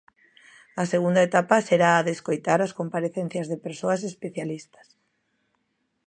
[0.81, 4.87] A segunda etapa será a de escoitar as comparecencias de persoas especialistas.